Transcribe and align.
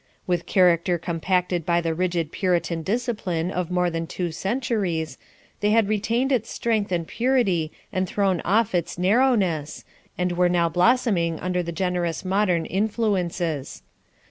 With 0.25 0.47
character 0.47 0.97
compacted 0.97 1.63
by 1.63 1.79
the 1.79 1.93
rigid 1.93 2.31
Puritan 2.31 2.81
discipline 2.81 3.51
of 3.51 3.69
more 3.69 3.91
than 3.91 4.07
two 4.07 4.31
centuries, 4.31 5.19
they 5.59 5.69
had 5.69 5.87
retained 5.87 6.31
its 6.31 6.49
strength 6.49 6.91
and 6.91 7.05
purity 7.05 7.71
and 7.93 8.07
thrown 8.09 8.41
off 8.43 8.73
its 8.73 8.97
narrowness, 8.97 9.85
and 10.17 10.31
were 10.31 10.49
now 10.49 10.69
blossoming 10.69 11.39
under 11.39 11.61
the 11.61 11.71
generous 11.71 12.25
modern 12.25 12.65
influences. 12.65 13.83